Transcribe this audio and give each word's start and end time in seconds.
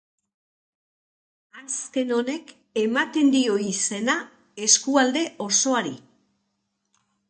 Azken 1.63 2.15
honek 2.17 2.55
ematen 2.87 3.31
dio 3.37 3.61
izena 3.69 4.19
eskualde 4.69 5.29
osoari. 5.51 5.99